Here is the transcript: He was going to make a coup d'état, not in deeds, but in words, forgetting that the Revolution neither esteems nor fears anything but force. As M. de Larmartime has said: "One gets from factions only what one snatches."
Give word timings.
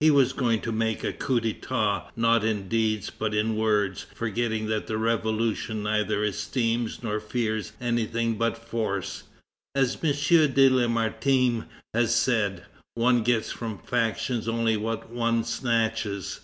He 0.00 0.10
was 0.10 0.32
going 0.32 0.60
to 0.62 0.72
make 0.72 1.04
a 1.04 1.12
coup 1.12 1.40
d'état, 1.40 2.06
not 2.16 2.42
in 2.42 2.66
deeds, 2.66 3.10
but 3.16 3.32
in 3.32 3.56
words, 3.56 4.06
forgetting 4.12 4.66
that 4.66 4.88
the 4.88 4.98
Revolution 4.98 5.84
neither 5.84 6.24
esteems 6.24 7.00
nor 7.04 7.20
fears 7.20 7.70
anything 7.80 8.34
but 8.36 8.58
force. 8.58 9.22
As 9.76 9.94
M. 10.02 10.10
de 10.50 10.68
Larmartime 10.68 11.66
has 11.94 12.12
said: 12.12 12.64
"One 12.96 13.22
gets 13.22 13.52
from 13.52 13.78
factions 13.78 14.48
only 14.48 14.76
what 14.76 15.10
one 15.10 15.44
snatches." 15.44 16.40